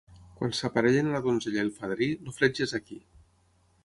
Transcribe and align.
Quan 0.37 0.53
s'aparellen 0.59 1.11
la 1.15 1.19
donzella 1.27 1.59
i 1.61 1.63
el 1.63 1.69
fadrí, 1.75 2.07
el 2.31 2.35
fred 2.39 2.57
ja 2.61 2.65
és 2.69 2.73
aquí. 2.81 2.99